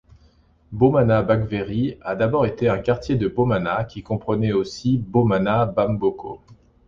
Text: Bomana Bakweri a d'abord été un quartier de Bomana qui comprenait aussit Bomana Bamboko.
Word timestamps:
Bomana 0.71 1.21
Bakweri 1.21 1.99
a 2.01 2.15
d'abord 2.15 2.47
été 2.47 2.67
un 2.67 2.79
quartier 2.79 3.17
de 3.17 3.27
Bomana 3.27 3.83
qui 3.83 4.01
comprenait 4.01 4.51
aussit 4.51 4.99
Bomana 4.99 5.67
Bamboko. 5.67 6.41